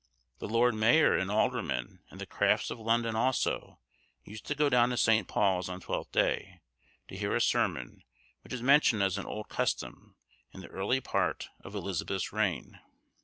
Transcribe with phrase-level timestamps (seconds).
[0.39, 3.77] The lord mayor and aldermen, and the crafts of London also,
[4.23, 5.27] used to go to St.
[5.27, 6.61] Paul's on Twelfth Day,
[7.07, 8.01] to hear a sermon,
[8.43, 10.15] which is mentioned as an old custom,
[10.53, 12.79] in the early part of Elizabeth's reign.